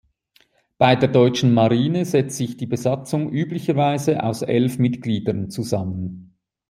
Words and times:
Bei 0.79 0.95
der 0.95 1.09
Deutschen 1.09 1.53
Marine 1.53 2.05
setzt 2.05 2.35
sich 2.35 2.57
die 2.57 2.65
Besatzung 2.65 3.29
üblicherweise 3.29 4.23
aus 4.23 4.41
elf 4.41 4.79
Mitgliedern 4.79 5.51
zusammen. 5.51 6.33